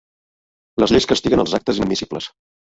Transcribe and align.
Les 0.83 0.93
lleis 0.95 1.07
castiguen 1.11 1.45
els 1.45 1.53
actes 1.59 1.83
inadmissibles. 1.83 2.33